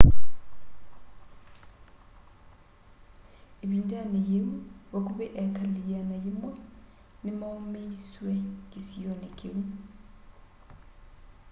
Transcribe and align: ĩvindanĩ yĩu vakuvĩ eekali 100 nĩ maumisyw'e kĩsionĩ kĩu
ĩvindanĩ 3.63 4.19
yĩu 4.29 4.47
vakuvĩ 4.91 5.25
eekali 5.41 5.79
100 5.89 6.49
nĩ 7.23 7.31
maumisyw'e 7.39 8.35
kĩsionĩ 8.71 9.27
kĩu 9.37 9.57